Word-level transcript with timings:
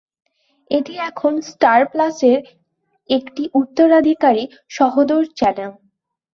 এটি 0.71 0.93
এখন 1.09 1.33
Star 1.49 1.79
Plus 1.91 2.17
এর 2.31 2.39
একটি 3.09 3.43
উত্তরাধিকারী 3.53 4.43
সহোদর 4.71 5.21
চ্যানেল। 5.37 5.71